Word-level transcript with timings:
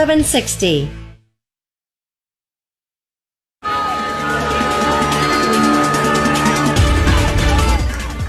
760. 0.00 0.88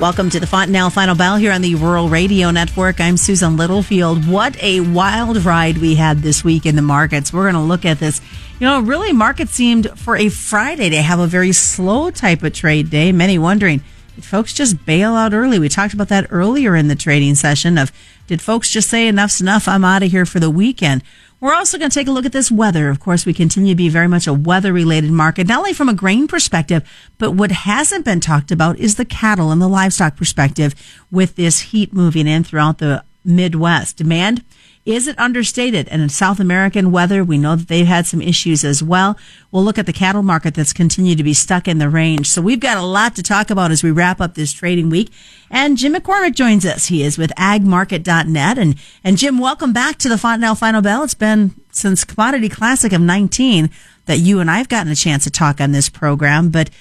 Welcome 0.02 0.30
to 0.32 0.42
the 0.42 0.48
Fontanelle 0.48 0.90
Final 0.90 1.16
Bell 1.16 1.38
here 1.38 1.54
on 1.54 1.62
the 1.62 1.76
Rural 1.76 2.10
Radio 2.10 2.52
Network. 2.52 3.00
I'm 3.00 3.16
Susan 3.16 3.56
Littlefield. 3.56 4.28
What 4.28 4.62
a 4.62 4.82
wild 4.82 5.46
ride 5.46 5.78
we 5.78 5.96
had 5.96 6.18
this 6.18 6.44
week 6.44 6.66
in 6.66 6.76
the 6.76 6.82
markets. 6.82 7.32
We're 7.32 7.50
going 7.50 7.54
to 7.54 7.62
look 7.62 7.86
at 7.86 8.00
this. 8.00 8.20
You 8.60 8.68
know, 8.68 8.82
really, 8.82 9.14
market 9.14 9.48
seemed 9.48 9.98
for 9.98 10.18
a 10.18 10.28
Friday 10.28 10.90
to 10.90 11.02
have 11.02 11.20
a 11.20 11.28
very 11.28 11.54
slow 11.54 12.12
type 12.12 12.44
of 12.44 12.52
trade 12.52 12.90
day. 12.90 13.14
Many 13.14 13.40
wondering, 13.40 13.82
did 14.16 14.26
folks 14.26 14.54
just 14.54 14.86
bail 14.86 15.16
out 15.16 15.34
early? 15.34 15.58
We 15.58 15.70
talked 15.70 15.94
about 15.94 16.10
that 16.10 16.28
earlier 16.32 16.76
in 16.76 16.90
the 16.90 16.96
trading 16.96 17.36
session 17.36 17.78
of 17.78 17.94
did 18.28 18.42
folks 18.42 18.70
just 18.70 18.90
say 18.90 19.08
enough's 19.08 19.42
enough? 19.42 19.68
I'm 19.68 19.86
out 19.86 20.04
of 20.04 20.12
here 20.12 20.26
for 20.26 20.40
the 20.40 20.50
weekend. 20.50 21.04
We're 21.42 21.56
also 21.56 21.80
going 21.80 21.90
to 21.90 21.94
take 22.00 22.08
a 22.08 22.12
look 22.12 22.28
at 22.28 22.34
this 22.34 22.52
weather. 22.52 22.90
Of 22.90 23.00
course, 23.00 23.26
we 23.26 23.34
continue 23.34 23.74
to 23.74 23.76
be 23.76 23.90
very 23.90 24.08
much 24.08 24.28
a 24.28 24.34
weather 24.34 24.72
related 24.72 25.10
market, 25.10 25.48
not 25.48 25.58
only 25.58 25.74
from 25.74 25.90
a 25.90 25.94
grain 25.94 26.28
perspective, 26.28 26.88
but 27.18 27.32
what 27.32 27.52
hasn't 27.52 28.06
been 28.06 28.20
talked 28.20 28.52
about 28.52 28.78
is 28.78 28.96
the 28.96 29.06
cattle 29.06 29.52
and 29.52 29.60
the 29.60 29.68
livestock 29.68 30.16
perspective 30.16 30.76
with 31.10 31.36
this 31.36 31.60
heat 31.60 31.94
moving 31.94 32.28
in 32.28 32.44
throughout 32.44 32.78
the 32.78 33.04
Midwest. 33.26 33.98
Demand 33.98 34.44
is 34.86 35.08
it 35.08 35.20
understated? 35.20 35.88
And 35.90 36.02
in 36.02 36.10
South 36.10 36.40
American 36.40 36.92
weather, 36.92 37.24
we 37.24 37.38
know 37.38 37.56
that 37.56 37.68
they've 37.68 37.86
had 37.86 38.08
some 38.08 38.22
issues 38.22 38.64
as 38.64 38.82
well. 38.82 39.16
We'll 39.52 39.64
look 39.64 39.78
at 39.78 39.86
the 39.86 39.94
cattle 39.94 40.24
market 40.24 40.56
that's 40.56 40.74
continued 40.74 41.20
to 41.20 41.24
be 41.24 41.36
stuck 41.36 41.68
in 41.68 41.78
the 41.78 41.90
range. 41.90 42.28
So 42.28 42.42
we've 42.42 42.60
got 42.60 42.78
a 42.78 42.82
lot 42.82 43.16
to 43.16 43.24
talk 43.24 43.52
about 43.52 43.70
as 43.70 43.84
we 43.84 43.92
wrap 43.92 44.20
up 44.20 44.34
this 44.34 44.52
trading 44.52 44.90
week. 44.90 45.12
And 45.52 45.78
Jim 45.78 45.94
McCormick 45.94 46.34
joins 46.34 46.66
us. 46.66 46.88
He 46.88 47.04
is 47.04 47.18
with 47.18 47.32
agmarket.net. 47.38 48.58
And, 48.58 48.76
and 49.04 49.18
Jim, 49.18 49.38
welcome 49.38 49.72
back 49.72 49.98
to 50.00 50.10
the 50.10 50.18
Fontanelle 50.18 50.56
Final 50.56 50.82
Bell. 50.82 51.04
It's 51.04 51.14
been 51.14 51.54
since 51.72 52.04
Commodity 52.04 52.50
Classic 52.50 52.92
of 52.92 53.02
19 53.02 53.70
that 54.08 54.18
you 54.18 54.40
and 54.40 54.50
I 54.50 54.58
have 54.58 54.70
gotten 54.70 54.92
a 54.92 54.96
chance 54.96 55.26
to 55.26 55.30
talk 55.30 55.62
on 55.62 55.74
this 55.74 55.90
program. 55.90 56.50
But 56.50 56.72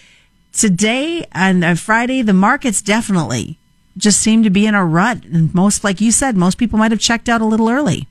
today 0.53 1.27
and 1.33 1.79
Friday, 1.79 2.23
the 2.23 2.33
markets 2.33 2.81
definitely 2.81 3.60
just 4.01 4.21
seem 4.21 4.43
to 4.43 4.51
be 4.51 4.67
in 4.67 4.75
a 4.75 4.85
rut. 4.85 5.25
And 5.25 5.55
most, 5.55 5.85
like 5.85 6.01
you 6.01 6.13
said, 6.13 6.37
most 6.37 6.59
people 6.59 6.79
might 6.79 6.91
have 6.91 7.01
checked 7.01 7.29
out 7.29 7.41
a 7.41 7.45
little 7.45 7.69
early. 7.69 8.09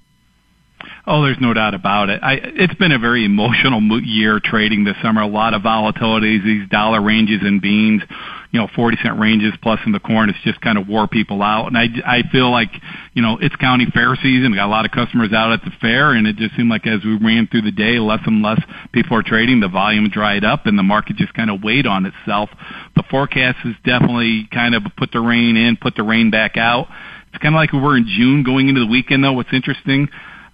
Oh, 1.05 1.23
there's 1.23 1.39
no 1.41 1.53
doubt 1.53 1.73
about 1.73 2.09
it. 2.09 2.21
I, 2.21 2.33
it's 2.35 2.75
been 2.75 2.91
a 2.91 2.99
very 2.99 3.25
emotional 3.25 3.81
year 4.01 4.39
trading 4.39 4.83
this 4.83 4.95
summer. 5.01 5.21
A 5.21 5.27
lot 5.27 5.53
of 5.53 5.63
volatilities, 5.63 6.43
these 6.43 6.69
dollar 6.69 7.01
ranges 7.01 7.41
in 7.41 7.59
beans 7.59 8.03
you 8.51 8.59
know, 8.59 8.67
40 8.75 8.97
cent 9.03 9.19
ranges 9.19 9.53
plus 9.61 9.79
in 9.85 9.91
the 9.91 9.99
corn. 9.99 10.29
It's 10.29 10.39
just 10.43 10.59
kind 10.61 10.77
of 10.77 10.87
wore 10.87 11.07
people 11.07 11.43
out. 11.43 11.67
And 11.67 11.77
I, 11.77 11.85
I 12.05 12.23
feel 12.31 12.49
like, 12.49 12.69
you 13.13 13.21
know, 13.21 13.37
it's 13.39 13.55
county 13.57 13.85
fair 13.93 14.15
season. 14.15 14.51
We 14.51 14.57
got 14.57 14.65
a 14.65 14.73
lot 14.73 14.85
of 14.85 14.91
customers 14.91 15.31
out 15.33 15.51
at 15.51 15.61
the 15.63 15.71
fair 15.79 16.13
and 16.13 16.25
it 16.25 16.35
just 16.35 16.55
seemed 16.55 16.69
like 16.69 16.87
as 16.87 17.03
we 17.03 17.17
ran 17.17 17.47
through 17.47 17.61
the 17.61 17.71
day, 17.71 17.99
less 17.99 18.21
and 18.25 18.41
less 18.41 18.59
people 18.91 19.15
are 19.17 19.23
trading. 19.23 19.59
The 19.59 19.69
volume 19.69 20.09
dried 20.09 20.43
up 20.43 20.65
and 20.65 20.79
the 20.79 20.83
market 20.83 21.17
just 21.17 21.33
kind 21.35 21.51
of 21.51 21.61
weighed 21.61 21.85
on 21.85 22.07
itself. 22.07 22.49
The 22.95 23.03
forecast 23.03 23.59
is 23.65 23.75
definitely 23.85 24.47
kind 24.51 24.73
of 24.73 24.83
put 24.97 25.11
the 25.11 25.19
rain 25.19 25.55
in, 25.55 25.77
put 25.77 25.95
the 25.95 26.03
rain 26.03 26.31
back 26.31 26.57
out. 26.57 26.87
It's 27.29 27.37
kind 27.37 27.53
of 27.53 27.59
like 27.59 27.71
we 27.71 27.79
were 27.79 27.97
in 27.97 28.07
June 28.07 28.43
going 28.43 28.67
into 28.67 28.81
the 28.81 28.87
weekend 28.87 29.23
though. 29.23 29.33
What's 29.33 29.53
interesting, 29.53 30.09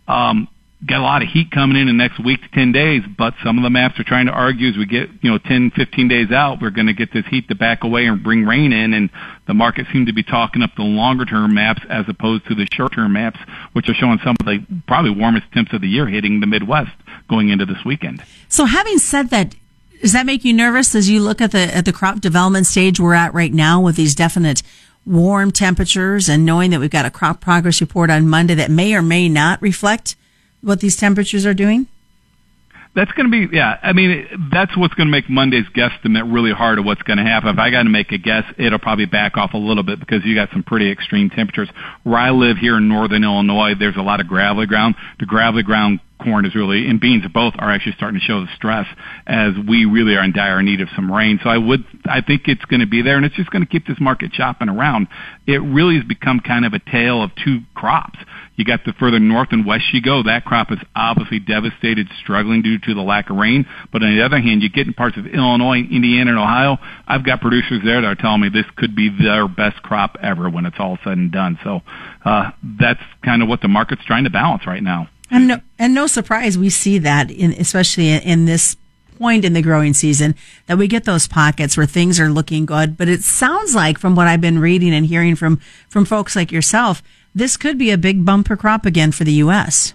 um, 0.09 0.49
got 0.83 0.99
a 0.99 1.03
lot 1.03 1.21
of 1.21 1.29
heat 1.29 1.51
coming 1.51 1.77
in 1.77 1.87
the 1.87 1.93
next 1.93 2.23
week 2.23 2.41
to 2.41 2.49
10 2.49 2.71
days, 2.71 3.01
but 3.17 3.33
some 3.43 3.57
of 3.57 3.63
the 3.63 3.69
maps 3.69 3.99
are 3.99 4.03
trying 4.03 4.25
to 4.25 4.31
argue 4.31 4.69
as 4.69 4.77
we 4.77 4.85
get, 4.85 5.09
you 5.21 5.31
know, 5.31 5.37
10, 5.37 5.71
15 5.71 6.07
days 6.07 6.31
out, 6.31 6.61
we're 6.61 6.69
going 6.69 6.87
to 6.87 6.93
get 6.93 7.13
this 7.13 7.25
heat 7.27 7.47
to 7.47 7.55
back 7.55 7.83
away 7.83 8.05
and 8.05 8.21
bring 8.23 8.45
rain 8.45 8.73
in. 8.73 8.93
And 8.93 9.09
the 9.47 9.53
market 9.53 9.87
seemed 9.93 10.07
to 10.07 10.13
be 10.13 10.23
talking 10.23 10.61
up 10.61 10.71
the 10.75 10.83
longer 10.83 11.25
term 11.25 11.53
maps 11.53 11.81
as 11.89 12.05
opposed 12.09 12.45
to 12.47 12.55
the 12.55 12.67
short 12.73 12.93
term 12.93 13.13
maps, 13.13 13.39
which 13.73 13.87
are 13.89 13.93
showing 13.93 14.19
some 14.23 14.35
of 14.39 14.45
the 14.45 14.65
probably 14.87 15.11
warmest 15.11 15.45
temps 15.53 15.73
of 15.73 15.81
the 15.81 15.87
year 15.87 16.07
hitting 16.07 16.39
the 16.39 16.47
Midwest 16.47 16.91
going 17.29 17.49
into 17.49 17.65
this 17.65 17.83
weekend. 17.85 18.23
So 18.49 18.65
having 18.65 18.99
said 18.99 19.29
that, 19.29 19.55
does 20.01 20.11
that 20.11 20.25
make 20.25 20.43
you 20.43 20.53
nervous 20.53 20.93
as 20.93 21.09
you 21.09 21.21
look 21.21 21.41
at 21.41 21.51
the, 21.51 21.73
at 21.75 21.85
the 21.85 21.93
crop 21.93 22.19
development 22.19 22.67
stage 22.67 22.99
we're 22.99 23.13
at 23.13 23.33
right 23.33 23.53
now 23.53 23.81
with 23.81 23.95
these 23.95 24.13
definite 24.13 24.61
warm 25.05 25.51
temperatures 25.51 26.27
and 26.27 26.45
knowing 26.45 26.71
that 26.71 26.79
we've 26.79 26.89
got 26.89 27.05
a 27.05 27.11
crop 27.11 27.39
progress 27.39 27.79
report 27.79 28.09
on 28.09 28.27
Monday 28.27 28.55
that 28.55 28.69
may 28.69 28.93
or 28.93 29.01
may 29.01 29.29
not 29.29 29.61
reflect 29.61 30.15
what 30.65 30.79
these 30.79 30.95
temperatures 30.95 31.45
are 31.45 31.53
doing? 31.53 31.87
That's 32.95 33.11
going 33.11 33.29
to 33.29 33.47
be, 33.47 33.55
yeah. 33.55 33.77
I 33.83 33.91
mean, 33.91 34.49
that's 34.53 34.75
what's 34.77 34.93
going 34.93 35.07
to 35.07 35.11
make 35.11 35.29
Monday's 35.29 35.65
guesstimate 35.75 36.31
really 36.33 36.53
hard 36.53 36.79
of 36.79 36.85
what's 36.85 37.01
going 37.01 37.17
to 37.17 37.25
happen. 37.25 37.49
If 37.49 37.59
I 37.59 37.69
got 37.69 37.83
to 37.83 37.89
make 37.89 38.13
a 38.13 38.17
guess, 38.17 38.45
it'll 38.57 38.79
probably 38.79 39.05
back 39.05 39.35
off 39.35 39.53
a 39.53 39.57
little 39.57 39.83
bit 39.83 39.99
because 39.99 40.23
you 40.23 40.33
got 40.33 40.49
some 40.51 40.63
pretty 40.63 40.89
extreme 40.89 41.29
temperatures. 41.29 41.69
Where 42.03 42.17
I 42.17 42.31
live 42.31 42.55
here 42.55 42.77
in 42.77 42.87
northern 42.87 43.25
Illinois, 43.25 43.73
there's 43.77 43.97
a 43.97 44.01
lot 44.01 44.21
of 44.21 44.27
gravelly 44.27 44.65
ground. 44.65 44.95
The 45.19 45.25
gravelly 45.25 45.63
ground 45.63 45.99
corn 46.25 46.45
is 46.45 46.55
really, 46.55 46.89
and 46.89 46.99
beans 46.99 47.23
both 47.33 47.53
are 47.59 47.71
actually 47.71 47.93
starting 47.93 48.19
to 48.19 48.25
show 48.25 48.41
the 48.41 48.49
stress 48.55 48.87
as 49.27 49.53
we 49.67 49.85
really 49.85 50.15
are 50.15 50.23
in 50.23 50.33
dire 50.33 50.61
need 50.63 50.81
of 50.81 50.89
some 50.95 51.11
rain. 51.11 51.39
So 51.43 51.49
I 51.49 51.57
would, 51.57 51.85
I 52.05 52.21
think 52.21 52.47
it's 52.47 52.65
going 52.65 52.81
to 52.81 52.87
be 52.87 53.01
there 53.01 53.15
and 53.15 53.25
it's 53.25 53.35
just 53.35 53.51
going 53.51 53.63
to 53.63 53.69
keep 53.69 53.87
this 53.87 53.99
market 54.01 54.31
chopping 54.31 54.67
around. 54.67 55.07
It 55.47 55.59
really 55.61 55.95
has 55.95 56.03
become 56.03 56.39
kind 56.39 56.65
of 56.65 56.73
a 56.73 56.79
tale 56.79 57.23
of 57.23 57.31
two 57.43 57.59
crops. 57.75 58.19
You 58.55 58.63
got 58.63 58.85
the 58.85 58.93
further 58.93 59.19
north 59.19 59.49
and 59.51 59.65
west 59.65 59.85
you 59.93 60.01
go, 60.01 60.23
that 60.23 60.45
crop 60.45 60.71
is 60.71 60.79
obviously 60.95 61.39
devastated, 61.39 62.07
struggling 62.21 62.61
due 62.61 62.79
to 62.79 62.93
the 62.93 63.01
lack 63.01 63.29
of 63.29 63.35
rain. 63.35 63.65
But 63.91 64.01
on 64.01 64.15
the 64.15 64.23
other 64.23 64.39
hand, 64.39 64.63
you 64.63 64.69
get 64.69 64.87
in 64.87 64.93
parts 64.93 65.17
of 65.17 65.27
Illinois, 65.27 65.79
Indiana, 65.79 66.31
and 66.31 66.39
Ohio. 66.39 66.77
I've 67.07 67.25
got 67.25 67.41
producers 67.41 67.81
there 67.83 68.01
that 68.01 68.07
are 68.07 68.15
telling 68.15 68.41
me 68.41 68.49
this 68.49 68.65
could 68.77 68.95
be 68.95 69.09
their 69.09 69.47
best 69.47 69.81
crop 69.83 70.15
ever 70.21 70.49
when 70.49 70.65
it's 70.65 70.77
all 70.79 70.97
said 71.03 71.17
and 71.17 71.31
done. 71.31 71.59
So 71.63 71.81
uh, 72.23 72.51
that's 72.79 73.01
kind 73.23 73.43
of 73.43 73.49
what 73.49 73.61
the 73.61 73.67
market's 73.67 74.05
trying 74.05 74.23
to 74.23 74.29
balance 74.29 74.65
right 74.65 74.81
now. 74.81 75.09
And 75.31 75.47
no, 75.47 75.61
and 75.79 75.93
no 75.93 76.07
surprise, 76.07 76.57
we 76.57 76.69
see 76.69 76.97
that 76.99 77.31
in 77.31 77.53
especially 77.53 78.11
in 78.11 78.45
this 78.45 78.77
point 79.17 79.45
in 79.45 79.53
the 79.53 79.61
growing 79.61 79.93
season 79.93 80.35
that 80.67 80.77
we 80.77 80.87
get 80.87 81.05
those 81.05 81.27
pockets 81.27 81.77
where 81.77 81.85
things 81.85 82.19
are 82.19 82.29
looking 82.29 82.65
good. 82.65 82.97
But 82.97 83.07
it 83.07 83.23
sounds 83.23 83.73
like 83.73 83.97
from 83.97 84.15
what 84.15 84.27
I've 84.27 84.41
been 84.41 84.59
reading 84.59 84.93
and 84.93 85.05
hearing 85.05 85.35
from 85.35 85.57
from 85.89 86.05
folks 86.05 86.35
like 86.35 86.51
yourself 86.51 87.01
this 87.35 87.57
could 87.57 87.77
be 87.77 87.91
a 87.91 87.97
big 87.97 88.23
bumper 88.23 88.55
crop 88.55 88.85
again 88.85 89.11
for 89.11 89.25
the 89.25 89.33
U.S. 89.33 89.93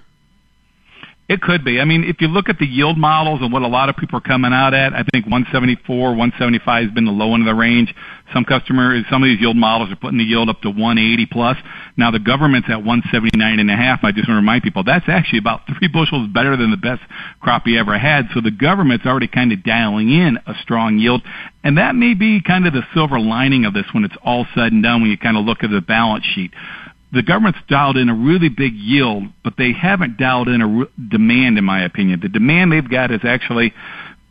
It 1.31 1.41
could 1.41 1.65
be. 1.65 1.81
I 1.81 1.85
mean, 1.85 2.03
if 2.03 2.21
you 2.21 2.27
look 2.27 2.49
at 2.49 2.59
the 2.59 2.67
yield 2.67 2.99
models 2.99 3.39
and 3.41 3.53
what 3.53 3.63
a 3.63 3.69
lot 3.69 3.89
of 3.89 3.95
people 3.95 4.19
are 4.19 4.21
coming 4.21 4.53
out 4.53 4.75
at, 4.75 4.95
I 4.95 5.05
think 5.13 5.27
174, 5.27 5.87
175 5.87 6.87
has 6.87 6.93
been 6.93 7.05
the 7.05 7.13
low 7.13 7.35
end 7.35 7.47
of 7.47 7.47
the 7.47 7.55
range. 7.55 7.95
Some 8.35 8.45
customers, 8.45 9.05
some 9.09 9.23
of 9.23 9.29
these 9.29 9.41
yield 9.41 9.57
models 9.57 9.93
are 9.93 9.97
putting 9.97 10.19
the 10.19 10.25
yield 10.25 10.49
up 10.49 10.61
to 10.63 10.71
180 10.71 11.27
plus. 11.27 11.57
Now 11.97 12.11
the 12.11 12.19
government's 12.19 12.67
at 12.69 12.83
179 12.83 13.61
and 13.61 13.71
a 13.71 13.77
half. 13.77 14.03
I 14.03 14.11
just 14.11 14.27
want 14.27 14.43
to 14.43 14.43
remind 14.43 14.65
people 14.65 14.83
that's 14.83 15.05
actually 15.07 15.39
about 15.39 15.61
three 15.71 15.87
bushels 15.87 16.27
better 16.35 16.57
than 16.57 16.73
the 16.73 16.83
best 16.83 17.03
crop 17.39 17.63
he 17.65 17.79
ever 17.79 17.97
had. 17.97 18.27
So 18.35 18.41
the 18.41 18.51
government's 18.51 19.07
already 19.07 19.29
kind 19.29 19.53
of 19.53 19.63
dialing 19.63 20.11
in 20.11 20.37
a 20.49 20.55
strong 20.63 20.99
yield. 20.99 21.23
And 21.63 21.79
that 21.79 21.95
may 21.95 22.15
be 22.15 22.43
kind 22.43 22.67
of 22.67 22.73
the 22.73 22.83
silver 22.93 23.21
lining 23.21 23.67
of 23.67 23.73
this 23.73 23.87
when 23.93 24.03
it's 24.03 24.19
all 24.25 24.47
said 24.57 24.73
and 24.73 24.83
done 24.83 25.03
when 25.03 25.13
you 25.13 25.19
kind 25.19 25.37
of 25.37 25.45
look 25.45 25.63
at 25.63 25.71
the 25.71 25.81
balance 25.81 26.25
sheet 26.25 26.51
the 27.13 27.23
government's 27.23 27.59
dialed 27.69 27.97
in 27.97 28.09
a 28.09 28.15
really 28.15 28.49
big 28.49 28.75
yield, 28.75 29.25
but 29.43 29.55
they 29.59 29.73
haven't 29.73 30.17
dialed 30.17 30.49
in 30.49 30.61
a 30.61 30.67
re- 30.67 30.87
demand, 31.11 31.59
in 31.59 31.65
my 31.65 31.85
opinion. 31.85 32.21
The 32.21 32.29
demand 32.29 32.73
they've 32.73 32.89
got 32.89 33.11
is 33.11 33.21
actually 33.25 33.73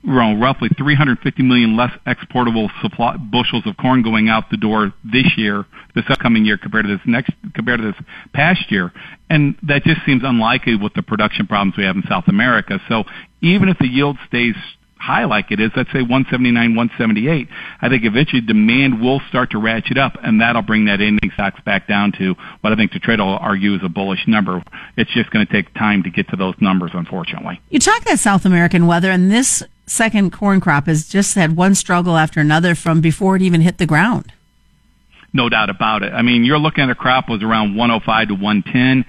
know, 0.04 0.38
roughly 0.38 0.70
350 0.78 1.44
million 1.44 1.76
less 1.76 1.92
exportable 2.06 2.70
supply 2.82 3.18
bushels 3.18 3.64
of 3.66 3.76
corn 3.78 4.02
going 4.02 4.30
out 4.30 4.50
the 4.50 4.58
door 4.58 4.94
this 5.04 5.38
year, 5.38 5.66
this 5.96 6.06
upcoming 6.10 6.46
year 6.46 6.58
compared 6.58 6.86
to 6.86 6.96
this 6.96 7.06
next 7.06 7.32
compared 7.54 7.80
to 7.82 7.92
this 7.92 8.02
past 8.34 8.72
year, 8.72 8.92
and 9.30 9.56
that 9.64 9.84
just 9.84 10.06
seems 10.06 10.22
unlikely 10.24 10.76
with 10.76 10.94
the 10.94 11.04
production 11.04 11.48
problems 11.48 11.76
we 11.78 11.84
have 11.84 11.96
in 11.96 12.04
South 12.10 12.28
America. 12.28 12.80
So 12.88 13.04
even 13.42 13.70
if 13.70 13.78
the 13.80 13.88
yield 13.88 14.18
stays 14.28 14.56
high 15.00 15.26
like 15.26 15.52
it 15.52 15.60
is, 15.60 15.72
let's 15.76 15.92
say 15.92 16.02
179, 16.02 16.76
178, 16.76 17.48
I 17.82 17.90
think 17.90 18.04
eventually 18.04 18.42
demand 18.42 19.02
will 19.02 19.22
start 19.30 19.52
to 19.52 19.58
ratchet 19.58 19.98
up, 19.98 20.18
and 20.22 20.42
that'll 20.42 20.62
bring 20.62 20.86
that 20.86 21.02
ending 21.02 21.32
stocks 21.34 21.60
back 21.62 21.88
down 21.88 22.12
to 22.20 22.36
what 22.62 22.74
I 22.74 22.76
think 22.76 22.92
the 22.92 23.00
trade 23.00 23.20
will 23.20 23.38
argue 23.38 23.74
is 23.76 23.82
a 23.84 23.90
bullish 23.90 24.28
number. 24.28 24.62
It's 24.98 25.12
just 25.14 25.32
going 25.32 25.46
to 25.46 25.52
take 25.52 25.74
time 25.74 26.04
to 26.04 26.10
get 26.10 26.28
to 26.30 26.36
those 26.36 26.56
numbers, 26.60 26.92
unfortunately. 26.94 27.60
You 27.70 27.80
talk 27.80 28.04
that 28.04 28.20
South 28.20 28.46
American 28.46 28.88
weather, 28.88 29.10
and 29.10 29.32
this 29.32 29.64
second 29.86 30.32
corn 30.32 30.60
crop 30.60 30.86
has 30.86 31.08
just 31.08 31.36
had 31.36 31.56
one 31.56 31.76
struggle 31.76 32.18
after 32.18 32.40
another 32.40 32.76
from 32.76 33.02
before 33.02 33.36
it 33.36 33.42
even 33.42 33.62
hit 33.62 33.78
the 33.78 33.88
ground. 33.88 34.34
No 35.32 35.48
doubt 35.48 35.70
about 35.70 36.04
it. 36.04 36.12
I 36.12 36.24
mean, 36.24 36.44
you're 36.44 36.60
looking 36.60 36.84
at 36.84 36.90
a 36.90 36.96
crop 36.96 37.30
was 37.30 37.44
around 37.44 37.76
105 37.76 38.28
to 38.30 38.34
110. 38.34 39.06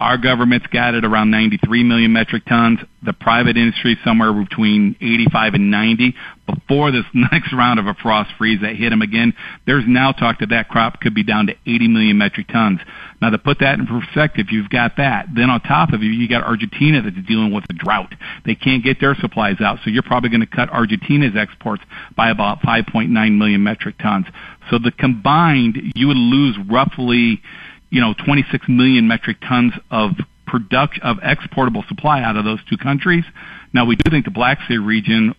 Our 0.00 0.16
government's 0.16 0.66
got 0.68 0.94
it 0.94 1.04
around 1.04 1.32
93 1.32 1.82
million 1.82 2.12
metric 2.12 2.44
tons. 2.46 2.78
The 3.02 3.12
private 3.12 3.56
industry 3.56 3.98
somewhere 4.04 4.32
between 4.32 4.94
85 5.00 5.54
and 5.54 5.70
90. 5.72 6.14
Before 6.46 6.92
this 6.92 7.04
next 7.14 7.52
round 7.52 7.80
of 7.80 7.86
a 7.86 7.94
frost 7.94 8.30
freeze 8.38 8.60
that 8.62 8.76
hit 8.76 8.90
them 8.90 9.02
again, 9.02 9.34
there's 9.66 9.82
now 9.88 10.12
talk 10.12 10.38
that 10.38 10.50
that 10.50 10.68
crop 10.68 11.00
could 11.00 11.14
be 11.14 11.24
down 11.24 11.48
to 11.48 11.54
80 11.66 11.88
million 11.88 12.16
metric 12.16 12.46
tons. 12.46 12.78
Now 13.20 13.30
to 13.30 13.38
put 13.38 13.58
that 13.58 13.80
in 13.80 13.86
perspective, 13.88 14.46
you've 14.50 14.70
got 14.70 14.98
that. 14.98 15.26
Then 15.34 15.50
on 15.50 15.60
top 15.62 15.92
of 15.92 16.00
you, 16.04 16.10
you 16.10 16.28
got 16.28 16.44
Argentina 16.44 17.02
that's 17.02 17.26
dealing 17.26 17.52
with 17.52 17.64
a 17.68 17.72
drought. 17.72 18.14
They 18.46 18.54
can't 18.54 18.84
get 18.84 19.00
their 19.00 19.16
supplies 19.16 19.60
out, 19.60 19.78
so 19.82 19.90
you're 19.90 20.04
probably 20.04 20.30
going 20.30 20.40
to 20.40 20.46
cut 20.46 20.70
Argentina's 20.70 21.34
exports 21.36 21.82
by 22.16 22.30
about 22.30 22.60
5.9 22.60 23.10
million 23.36 23.64
metric 23.64 23.96
tons. 23.98 24.26
So 24.70 24.78
the 24.78 24.92
combined, 24.92 25.92
you 25.96 26.06
would 26.06 26.16
lose 26.16 26.56
roughly 26.70 27.42
you 27.90 28.00
know, 28.00 28.14
26 28.24 28.68
million 28.68 29.08
metric 29.08 29.38
tons 29.46 29.72
of 29.90 30.12
production 30.46 31.02
of 31.02 31.18
exportable 31.22 31.84
supply 31.88 32.22
out 32.22 32.36
of 32.36 32.44
those 32.44 32.60
two 32.68 32.76
countries. 32.76 33.24
Now 33.72 33.84
we 33.84 33.96
do 33.96 34.10
think 34.10 34.24
the 34.24 34.30
Black 34.30 34.58
Sea 34.66 34.78
region 34.78 35.34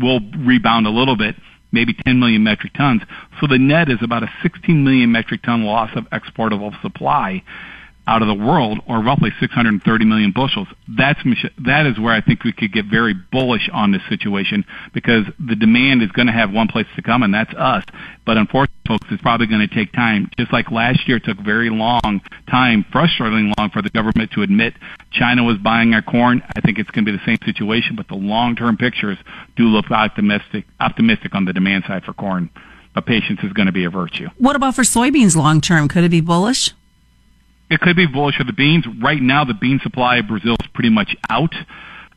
will 0.00 0.20
rebound 0.38 0.86
a 0.86 0.90
little 0.90 1.16
bit, 1.16 1.34
maybe 1.72 1.94
10 2.04 2.18
million 2.18 2.44
metric 2.44 2.72
tons. 2.74 3.02
So 3.40 3.46
the 3.46 3.58
net 3.58 3.88
is 3.90 3.98
about 4.02 4.22
a 4.22 4.32
16 4.42 4.84
million 4.84 5.10
metric 5.10 5.42
ton 5.42 5.64
loss 5.64 5.90
of 5.96 6.06
exportable 6.12 6.72
supply 6.80 7.42
out 8.06 8.20
of 8.20 8.28
the 8.28 8.34
world, 8.34 8.80
or 8.88 9.00
roughly 9.00 9.30
630 9.38 10.04
million 10.04 10.32
bushels. 10.32 10.66
That's 10.88 11.20
that 11.64 11.86
is 11.86 11.98
where 12.00 12.12
I 12.12 12.20
think 12.20 12.42
we 12.42 12.52
could 12.52 12.72
get 12.72 12.86
very 12.86 13.14
bullish 13.14 13.68
on 13.72 13.92
this 13.92 14.02
situation 14.08 14.64
because 14.92 15.24
the 15.38 15.54
demand 15.54 16.02
is 16.02 16.10
going 16.10 16.26
to 16.26 16.32
have 16.32 16.52
one 16.52 16.66
place 16.66 16.86
to 16.96 17.02
come, 17.02 17.22
and 17.22 17.32
that's 17.32 17.54
us. 17.54 17.84
But 18.26 18.38
unfortunately, 18.38 18.82
folks, 18.88 19.06
it's 19.10 19.22
probably 19.22 19.46
going 19.46 19.66
to 19.66 19.72
take 19.72 19.92
time. 19.92 20.30
Just 20.36 20.52
like 20.52 20.70
last 20.72 21.06
year, 21.06 21.18
it 21.18 21.24
took 21.24 21.38
very 21.38 21.70
long 21.70 22.20
time, 22.50 22.84
frustratingly 22.92 23.52
long, 23.56 23.70
for 23.70 23.82
the 23.82 23.90
government 23.90 24.32
to 24.32 24.42
admit 24.42 24.74
China 25.12 25.44
was 25.44 25.58
buying 25.58 25.94
our 25.94 26.02
corn. 26.02 26.42
I 26.56 26.60
think 26.60 26.78
it's 26.78 26.90
going 26.90 27.04
to 27.04 27.12
be 27.12 27.16
the 27.16 27.24
same 27.24 27.38
situation, 27.44 27.94
but 27.94 28.08
the 28.08 28.16
long-term 28.16 28.78
pictures 28.78 29.18
do 29.56 29.64
look 29.64 29.90
optimistic, 29.90 30.64
optimistic 30.80 31.34
on 31.34 31.44
the 31.44 31.52
demand 31.52 31.84
side 31.86 32.04
for 32.04 32.12
corn. 32.12 32.50
But 32.94 33.06
patience 33.06 33.40
is 33.42 33.52
going 33.52 33.66
to 33.66 33.72
be 33.72 33.84
a 33.84 33.90
virtue. 33.90 34.28
What 34.38 34.56
about 34.56 34.74
for 34.74 34.82
soybeans 34.82 35.36
long 35.36 35.60
term? 35.60 35.88
Could 35.88 36.04
it 36.04 36.10
be 36.10 36.20
bullish? 36.20 36.74
It 37.70 37.80
could 37.80 37.96
be 37.96 38.06
bullish 38.06 38.36
for 38.36 38.44
the 38.44 38.52
beans. 38.52 38.84
Right 39.02 39.20
now, 39.20 39.44
the 39.44 39.54
bean 39.54 39.80
supply 39.82 40.16
of 40.18 40.28
Brazil 40.28 40.56
is 40.60 40.68
pretty 40.74 40.90
much 40.90 41.16
out. 41.30 41.54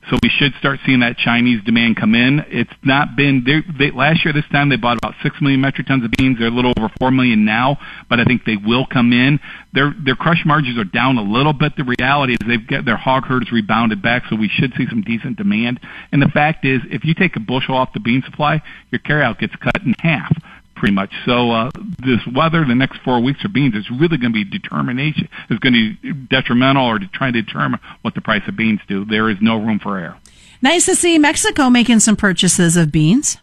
So 0.09 0.19
we 0.21 0.29
should 0.29 0.53
start 0.59 0.79
seeing 0.85 0.99
that 0.99 1.17
Chinese 1.17 1.63
demand 1.63 1.97
come 1.97 2.13
in. 2.13 2.45
It's 2.49 2.71
not 2.83 3.15
been 3.15 3.43
they, 3.43 3.89
last 3.89 4.23
year. 4.23 4.33
This 4.33 4.45
time 4.51 4.69
they 4.69 4.75
bought 4.75 4.97
about 4.97 5.15
six 5.23 5.35
million 5.41 5.61
metric 5.61 5.87
tons 5.87 6.05
of 6.05 6.11
beans. 6.11 6.37
They're 6.37 6.49
a 6.49 6.51
little 6.51 6.73
over 6.77 6.91
four 6.99 7.09
million 7.09 7.43
now, 7.43 7.79
but 8.07 8.19
I 8.19 8.23
think 8.23 8.45
they 8.45 8.57
will 8.57 8.85
come 8.85 9.13
in. 9.13 9.39
Their 9.73 9.95
their 9.97 10.15
crush 10.15 10.43
margins 10.45 10.77
are 10.77 10.83
down 10.83 11.17
a 11.17 11.23
little 11.23 11.53
bit. 11.53 11.73
The 11.75 11.95
reality 11.99 12.33
is 12.33 12.47
they've 12.47 12.67
got 12.67 12.85
their 12.85 12.97
hog 12.97 13.23
herds 13.23 13.51
rebounded 13.51 14.03
back, 14.03 14.23
so 14.29 14.35
we 14.35 14.47
should 14.47 14.73
see 14.77 14.85
some 14.87 15.01
decent 15.01 15.37
demand. 15.37 15.79
And 16.11 16.21
the 16.21 16.29
fact 16.29 16.65
is, 16.65 16.81
if 16.91 17.03
you 17.03 17.15
take 17.15 17.35
a 17.35 17.39
bushel 17.39 17.75
off 17.75 17.89
the 17.93 17.99
bean 17.99 18.21
supply, 18.23 18.61
your 18.91 18.99
carryout 18.99 19.39
gets 19.39 19.55
cut 19.55 19.81
in 19.83 19.95
half 19.99 20.31
pretty 20.75 20.93
much. 20.93 21.11
So 21.25 21.51
uh, 21.51 21.71
this 21.99 22.19
weather, 22.33 22.65
the 22.65 22.75
next 22.75 22.99
four 23.03 23.21
weeks 23.21 23.43
of 23.43 23.53
beans, 23.53 23.75
is 23.75 23.89
really 23.89 24.17
going 24.17 24.33
to 24.33 24.43
be 24.43 24.43
determination. 24.43 25.29
Is 25.49 25.59
going 25.59 25.73
to 25.73 26.13
be 26.13 26.27
detrimental 26.29 26.85
or 26.85 26.99
to 26.99 27.07
try 27.07 27.31
to 27.31 27.41
determine 27.41 27.79
what 28.01 28.15
the 28.15 28.21
price 28.21 28.43
of 28.47 28.55
beans 28.55 28.79
do. 28.87 29.05
There 29.05 29.29
is 29.29 29.37
no 29.41 29.57
room 29.57 29.79
for 29.79 29.97
error. 29.97 30.17
Nice 30.61 30.85
to 30.85 30.95
see 30.95 31.17
Mexico 31.17 31.69
making 31.69 31.99
some 31.99 32.15
purchases 32.15 32.77
of 32.77 32.91
beans. 32.91 33.37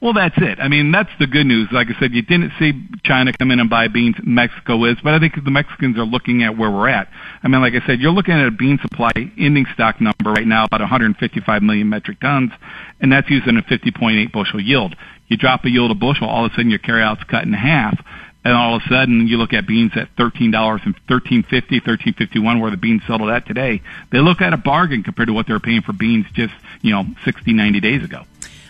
Well, 0.00 0.12
that's 0.12 0.36
it. 0.36 0.60
I 0.60 0.68
mean, 0.68 0.92
that's 0.92 1.10
the 1.18 1.26
good 1.26 1.46
news. 1.46 1.68
Like 1.72 1.88
I 1.88 1.98
said, 1.98 2.12
you 2.12 2.20
didn't 2.20 2.52
see 2.58 2.72
China 3.04 3.32
come 3.32 3.50
in 3.50 3.60
and 3.60 3.70
buy 3.70 3.88
beans. 3.88 4.16
Mexico 4.22 4.84
is, 4.84 4.96
but 5.02 5.14
I 5.14 5.18
think 5.18 5.34
the 5.42 5.50
Mexicans 5.50 5.96
are 5.96 6.04
looking 6.04 6.42
at 6.42 6.56
where 6.56 6.70
we're 6.70 6.88
at. 6.88 7.08
I 7.42 7.48
mean, 7.48 7.62
like 7.62 7.72
I 7.72 7.84
said, 7.86 8.00
you're 8.00 8.12
looking 8.12 8.34
at 8.34 8.46
a 8.46 8.50
bean 8.50 8.78
supply 8.82 9.12
ending 9.38 9.64
stock 9.72 10.00
number 10.00 10.32
right 10.32 10.46
now 10.46 10.64
about 10.64 10.80
155 10.80 11.62
million 11.62 11.88
metric 11.88 12.20
tons, 12.20 12.52
and 13.00 13.10
that's 13.10 13.30
using 13.30 13.56
a 13.56 13.62
50.8 13.62 14.30
bushel 14.32 14.60
yield. 14.60 14.94
You 15.28 15.36
drop 15.36 15.64
a 15.64 15.70
yield 15.70 15.90
a 15.90 15.94
bushel, 15.94 16.28
all 16.28 16.44
of 16.44 16.52
a 16.52 16.54
sudden 16.54 16.70
your 16.70 16.78
carryout's 16.78 17.24
cut 17.24 17.44
in 17.44 17.52
half. 17.52 17.98
And 18.44 18.54
all 18.54 18.76
of 18.76 18.82
a 18.86 18.88
sudden, 18.88 19.26
you 19.26 19.38
look 19.38 19.52
at 19.52 19.66
beans 19.66 19.90
at 19.96 20.08
thirteen 20.16 20.52
dollars 20.52 20.80
and 20.84 20.94
thirteen 21.08 21.42
fifty, 21.42 21.80
thirteen 21.80 22.14
fifty 22.14 22.38
one, 22.38 22.60
where 22.60 22.70
the 22.70 22.76
beans 22.76 23.02
settled 23.04 23.28
at 23.28 23.44
today. 23.44 23.82
They 24.12 24.20
look 24.20 24.40
at 24.40 24.52
a 24.52 24.56
bargain 24.56 25.02
compared 25.02 25.26
to 25.26 25.32
what 25.32 25.48
they're 25.48 25.58
paying 25.58 25.82
for 25.82 25.92
beans 25.92 26.26
just 26.32 26.54
you 26.80 26.92
know 26.92 27.04
60, 27.24 27.52
90 27.52 27.80
days 27.80 28.04
ago. 28.04 28.22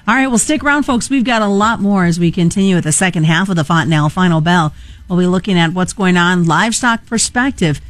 All 0.08 0.14
right, 0.14 0.28
well, 0.28 0.38
stick 0.38 0.64
around, 0.64 0.84
folks. 0.84 1.10
We've 1.10 1.24
got 1.24 1.42
a 1.42 1.46
lot 1.46 1.80
more 1.80 2.06
as 2.06 2.18
we 2.18 2.30
continue 2.30 2.76
with 2.76 2.84
the 2.84 2.92
second 2.92 3.24
half 3.24 3.50
of 3.50 3.56
the 3.56 3.64
Fontanelle 3.64 4.08
Final 4.08 4.40
Bell. 4.40 4.72
We'll 5.08 5.18
be 5.18 5.26
looking 5.26 5.58
at 5.58 5.74
what's 5.74 5.92
going 5.92 6.16
on, 6.16 6.46
livestock 6.46 7.04
perspective. 7.04 7.80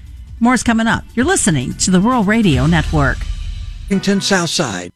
More 0.41 0.55
is 0.55 0.63
coming 0.63 0.87
up. 0.87 1.05
You're 1.15 1.27
listening 1.27 1.75
to 1.75 1.91
the 1.93 2.01
Rural 2.01 2.25
Radio 2.25 2.67
Network. 2.67 3.19
Washington 3.89 4.21
Southside. 4.21 4.96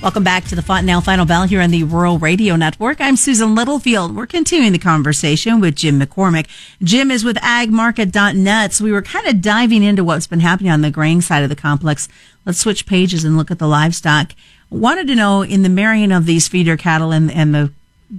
Welcome 0.00 0.22
back 0.22 0.44
to 0.44 0.54
the 0.54 0.62
Fontanelle 0.62 1.00
Final 1.00 1.26
Bell 1.26 1.42
here 1.42 1.60
on 1.60 1.72
the 1.72 1.82
Rural 1.82 2.20
Radio 2.20 2.54
Network. 2.54 3.00
I'm 3.00 3.16
Susan 3.16 3.56
Littlefield. 3.56 4.14
We're 4.14 4.28
continuing 4.28 4.70
the 4.70 4.78
conversation 4.78 5.58
with 5.58 5.74
Jim 5.74 6.00
McCormick. 6.00 6.46
Jim 6.80 7.10
is 7.10 7.24
with 7.24 7.36
agmarket.net. 7.38 8.72
So 8.72 8.84
we 8.84 8.92
were 8.92 9.02
kind 9.02 9.26
of 9.26 9.42
diving 9.42 9.82
into 9.82 10.04
what's 10.04 10.28
been 10.28 10.38
happening 10.38 10.70
on 10.70 10.82
the 10.82 10.92
grain 10.92 11.20
side 11.20 11.42
of 11.42 11.48
the 11.48 11.56
complex. 11.56 12.08
Let's 12.46 12.60
switch 12.60 12.86
pages 12.86 13.24
and 13.24 13.36
look 13.36 13.50
at 13.50 13.58
the 13.58 13.66
livestock. 13.66 14.36
Wanted 14.70 15.08
to 15.08 15.16
know 15.16 15.42
in 15.42 15.64
the 15.64 15.68
marrying 15.68 16.12
of 16.12 16.26
these 16.26 16.46
feeder 16.46 16.76
cattle 16.76 17.10
and, 17.10 17.28
and 17.32 17.52
the 17.52 17.72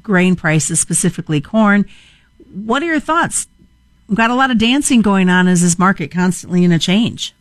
grain 0.03 0.35
prices, 0.35 0.81
specifically 0.81 1.39
corn, 1.39 1.85
what 2.53 2.83
are 2.83 2.87
your 2.87 2.99
thoughts? 2.99 3.47
We've 4.09 4.17
got 4.17 4.31
a 4.31 4.35
lot 4.35 4.51
of 4.51 4.57
dancing 4.57 5.01
going 5.01 5.29
on 5.29 5.47
Is 5.47 5.61
this 5.61 5.79
market 5.79 6.11
constantly 6.11 6.65
in 6.65 6.73
a 6.73 6.79
change. 6.79 7.33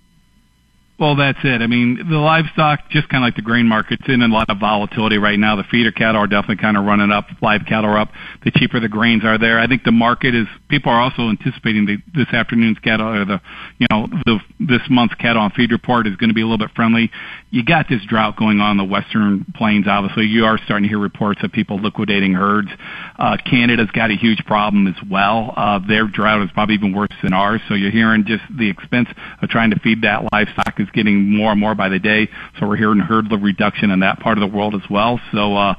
Well, 0.99 1.15
that's 1.15 1.39
it. 1.45 1.63
I 1.63 1.69
mean, 1.69 1.95
the 2.11 2.19
livestock, 2.19 2.91
just 2.91 3.09
kind 3.09 3.23
of 3.23 3.29
like 3.29 3.37
the 3.37 3.43
grain 3.43 3.69
market's 3.69 4.03
in 4.09 4.21
a 4.21 4.27
lot 4.27 4.51
of 4.51 4.59
volatility 4.59 5.17
right 5.17 5.39
now. 5.39 5.55
The 5.55 5.63
feeder 5.63 5.93
cattle 5.93 6.21
are 6.21 6.27
definitely 6.27 6.57
kind 6.57 6.77
of 6.77 6.87
running 6.87 7.13
up. 7.13 7.27
Live 7.41 7.61
cattle 7.69 7.91
are 7.91 7.99
up. 7.99 8.11
The 8.45 8.51
cheaper 8.51 8.81
the 8.81 8.89
grains 8.89 9.25
are 9.25 9.39
there. 9.39 9.61
I 9.61 9.69
think 9.69 9.85
the 9.85 9.93
market 9.93 10.35
is, 10.35 10.49
people 10.69 10.91
are 10.91 11.01
also 11.01 11.29
anticipating 11.31 11.87
the, 11.87 11.99
this 12.15 12.27
afternoon's 12.35 12.81
cattle 12.81 13.07
or 13.07 13.25
the, 13.25 13.41
you 13.79 13.87
know, 13.93 14.09
the, 14.27 14.41
this 14.59 14.83
month's 14.91 15.15
cattle 15.15 15.41
on 15.41 15.53
feed 15.53 15.71
report 15.71 16.09
is 16.09 16.17
going 16.17 16.31
to 16.31 16.35
be 16.35 16.41
a 16.43 16.45
little 16.45 16.59
bit 16.59 16.75
friendly. 16.75 17.13
You 17.51 17.65
got 17.65 17.87
this 17.89 18.05
drought 18.05 18.37
going 18.37 18.59
on 18.59 18.73
in 18.73 18.77
the 18.79 18.93
western 18.93 19.47
plains, 19.55 19.87
obviously. 19.87 20.25
You 20.27 20.47
are 20.47 20.59
starting 20.65 20.83
to 20.83 20.89
hear 20.89 20.99
reports 20.99 21.45
of 21.45 21.53
people 21.53 21.81
liquidating 21.81 22.35
herds. 22.35 22.71
Uh, 23.17 23.37
Canada's 23.49 23.91
got 23.93 24.11
a 24.11 24.17
huge 24.17 24.45
problem 24.47 24.89
as 24.89 24.97
well. 25.09 25.55
Uh, 25.57 25.79
their 25.79 26.09
drought 26.09 26.43
is 26.43 26.51
probably 26.51 26.75
even 26.75 26.93
worse 26.93 27.15
than 27.23 27.33
ours. 27.33 27.61
So 27.69 27.75
you're 27.75 27.93
hearing 27.93 28.25
just 28.27 28.43
the 28.51 28.69
expense 28.69 29.09
of 29.41 29.49
trying 29.49 29.71
to 29.71 29.79
feed 29.79 30.03
that 30.03 30.33
livestock 30.33 30.81
is 30.81 30.88
is 30.89 30.93
getting 30.93 31.37
more 31.37 31.53
and 31.53 31.61
more 31.61 31.75
by 31.75 31.89
the 31.89 31.99
day. 31.99 32.29
So 32.59 32.67
we're 32.67 32.77
hearing 32.77 32.99
herd 32.99 33.31
reduction 33.31 33.91
in 33.91 34.01
that 34.01 34.21
part 34.21 34.39
of 34.39 34.51
the 34.51 34.57
world 34.57 34.75
as 34.75 34.89
well. 34.91 35.21
So 35.33 35.57
uh, 35.57 35.75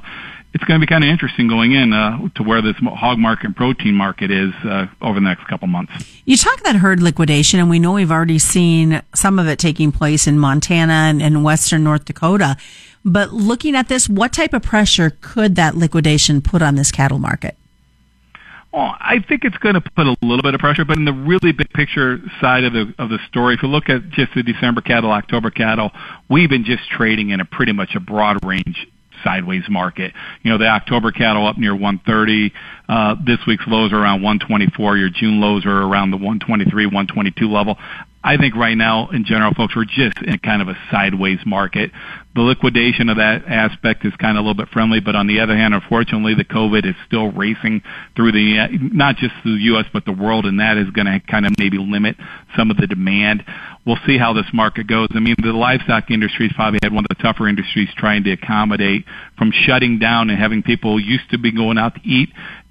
it's 0.52 0.64
going 0.64 0.80
to 0.80 0.84
be 0.84 0.90
kind 0.90 1.04
of 1.04 1.10
interesting 1.10 1.48
going 1.48 1.72
in 1.72 1.92
uh, 1.92 2.28
to 2.36 2.42
where 2.42 2.60
this 2.62 2.76
hog 2.76 3.18
market 3.18 3.46
and 3.46 3.56
protein 3.56 3.94
market 3.94 4.30
is 4.30 4.52
uh, 4.64 4.86
over 5.00 5.14
the 5.14 5.24
next 5.24 5.46
couple 5.46 5.68
months. 5.68 5.92
You 6.24 6.36
talk 6.36 6.60
about 6.60 6.76
herd 6.76 7.02
liquidation, 7.02 7.60
and 7.60 7.70
we 7.70 7.78
know 7.78 7.92
we've 7.92 8.10
already 8.10 8.38
seen 8.38 9.02
some 9.14 9.38
of 9.38 9.46
it 9.46 9.58
taking 9.58 9.92
place 9.92 10.26
in 10.26 10.38
Montana 10.38 10.92
and, 10.92 11.22
and 11.22 11.44
western 11.44 11.84
North 11.84 12.04
Dakota. 12.04 12.56
But 13.04 13.32
looking 13.32 13.76
at 13.76 13.88
this, 13.88 14.08
what 14.08 14.32
type 14.32 14.52
of 14.52 14.62
pressure 14.62 15.16
could 15.20 15.54
that 15.56 15.76
liquidation 15.76 16.42
put 16.42 16.62
on 16.62 16.74
this 16.74 16.92
cattle 16.92 17.18
market? 17.18 17.56
Well, 18.72 18.94
I 19.00 19.16
think 19.28 19.44
it's 19.44 19.56
going 19.58 19.74
to 19.74 19.80
put 19.80 20.06
a 20.06 20.16
little 20.22 20.42
bit 20.42 20.54
of 20.54 20.60
pressure, 20.60 20.84
but 20.84 20.96
in 20.96 21.04
the 21.04 21.12
really 21.12 21.50
big 21.50 21.70
picture 21.70 22.20
side 22.40 22.62
of 22.62 22.72
the 22.72 22.94
of 22.98 23.10
the 23.10 23.18
story, 23.28 23.54
if 23.54 23.62
you 23.64 23.68
look 23.68 23.88
at 23.88 24.10
just 24.10 24.32
the 24.34 24.44
December 24.44 24.80
cattle, 24.80 25.10
October 25.10 25.50
cattle, 25.50 25.90
we've 26.28 26.48
been 26.48 26.64
just 26.64 26.88
trading 26.88 27.30
in 27.30 27.40
a 27.40 27.44
pretty 27.44 27.72
much 27.72 27.96
a 27.96 28.00
broad 28.00 28.44
range 28.44 28.86
sideways 29.24 29.64
market. 29.68 30.12
You 30.42 30.52
know, 30.52 30.58
the 30.58 30.68
October 30.68 31.10
cattle 31.10 31.46
up 31.46 31.58
near 31.58 31.74
130. 31.74 32.52
Uh, 32.88 33.16
this 33.24 33.38
week's 33.46 33.66
lows 33.66 33.92
are 33.92 33.98
around 33.98 34.22
124. 34.22 34.96
Your 34.96 35.10
June 35.10 35.40
lows 35.40 35.66
are 35.66 35.82
around 35.82 36.10
the 36.10 36.16
123, 36.16 36.86
122 36.86 37.50
level. 37.50 37.76
I 38.22 38.36
think 38.36 38.54
right 38.54 38.76
now, 38.76 39.08
in 39.08 39.24
general, 39.24 39.54
folks, 39.54 39.74
we're 39.74 39.86
just 39.86 40.18
in 40.22 40.38
kind 40.40 40.60
of 40.60 40.68
a 40.68 40.76
sideways 40.90 41.38
market. 41.46 41.90
The 42.34 42.42
liquidation 42.42 43.08
of 43.08 43.16
that 43.16 43.44
aspect 43.46 44.04
is 44.04 44.14
kind 44.16 44.36
of 44.36 44.44
a 44.44 44.46
little 44.46 44.62
bit 44.62 44.68
friendly, 44.68 45.00
but 45.00 45.16
on 45.16 45.26
the 45.26 45.40
other 45.40 45.56
hand, 45.56 45.72
unfortunately, 45.72 46.34
the 46.34 46.44
COVID 46.44 46.86
is 46.86 46.94
still 47.06 47.32
racing 47.32 47.82
through 48.14 48.32
the, 48.32 48.68
not 48.92 49.16
just 49.16 49.32
the 49.42 49.56
U.S., 49.72 49.86
but 49.92 50.04
the 50.04 50.12
world, 50.12 50.44
and 50.44 50.60
that 50.60 50.76
is 50.76 50.90
going 50.90 51.06
to 51.06 51.18
kind 51.20 51.46
of 51.46 51.52
maybe 51.58 51.78
limit 51.78 52.16
some 52.56 52.70
of 52.70 52.76
the 52.76 52.86
demand. 52.86 53.42
We'll 53.86 53.98
see 54.06 54.18
how 54.18 54.34
this 54.34 54.46
market 54.52 54.86
goes. 54.86 55.08
I 55.12 55.20
mean, 55.20 55.34
the 55.42 55.52
livestock 55.52 56.10
industry 56.10 56.48
has 56.48 56.54
probably 56.54 56.80
had 56.82 56.92
one 56.92 57.04
of 57.04 57.16
the 57.16 57.22
tougher 57.22 57.48
industries 57.48 57.88
trying 57.96 58.24
to 58.24 58.32
accommodate 58.32 59.06
from 59.38 59.50
shutting 59.50 59.98
down 59.98 60.28
and 60.28 60.38
having 60.38 60.62
people 60.62 61.00
used 61.00 61.30
to 61.30 61.38
be 61.38 61.50
going 61.50 61.78
out 61.78 61.94
to 61.94 62.00
eat 62.04 62.28